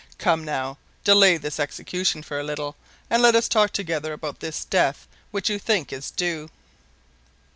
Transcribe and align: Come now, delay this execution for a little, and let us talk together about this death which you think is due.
Come 0.17 0.43
now, 0.43 0.79
delay 1.03 1.37
this 1.37 1.59
execution 1.59 2.23
for 2.23 2.39
a 2.39 2.43
little, 2.43 2.75
and 3.07 3.21
let 3.21 3.35
us 3.35 3.47
talk 3.47 3.71
together 3.71 4.13
about 4.13 4.39
this 4.39 4.65
death 4.65 5.07
which 5.29 5.47
you 5.47 5.59
think 5.59 5.93
is 5.93 6.09
due. 6.09 6.49